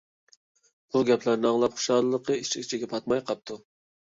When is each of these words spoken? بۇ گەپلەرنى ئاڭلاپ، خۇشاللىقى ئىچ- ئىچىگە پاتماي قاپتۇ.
بۇ 0.95 1.01
گەپلەرنى 1.09 1.47
ئاڭلاپ، 1.49 1.77
خۇشاللىقى 1.81 2.39
ئىچ- 2.41 2.55
ئىچىگە 2.63 2.91
پاتماي 2.95 3.25
قاپتۇ. 3.31 3.63